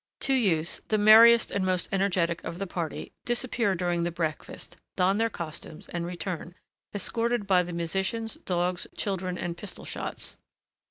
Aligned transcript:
Two 0.19 0.33
youths 0.33 0.81
the 0.87 0.97
merriest 0.97 1.51
and 1.51 1.63
most 1.63 1.87
energetic 1.91 2.43
of 2.43 2.57
the 2.57 2.65
party 2.65 3.11
disappear 3.23 3.75
during 3.75 4.01
the 4.01 4.09
breakfast, 4.09 4.77
don 4.95 5.17
their 5.17 5.29
costumes, 5.29 5.87
and 5.89 6.07
return, 6.07 6.55
escorted 6.95 7.45
by 7.45 7.61
the 7.61 7.71
musicians, 7.71 8.33
dogs, 8.37 8.87
children, 8.97 9.37
and 9.37 9.57
pistol 9.57 9.85
shots. 9.85 10.37